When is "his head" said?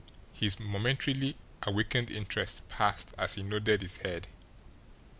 3.83-4.25